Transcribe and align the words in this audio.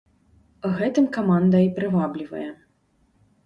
Гэтым 0.79 1.05
каманда 1.19 1.57
і 1.67 1.69
прываблівае. 1.77 2.45